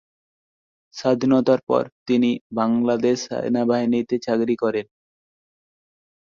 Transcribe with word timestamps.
স্বাধীনতার 0.93 1.59
পর 1.69 1.83
তিনি 2.07 2.29
বাংলাদেশ 2.59 3.17
সেনাবাহিনীতে 3.25 4.15
চাকরি 4.25 4.55
করেন। 4.55 4.85